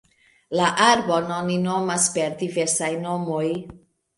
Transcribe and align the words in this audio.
La 0.59 0.69
arbon 0.85 1.29
oni 1.35 1.57
nomas 1.67 2.09
per 2.17 2.27
diversaj 2.41 2.91
nomoj. 3.07 3.47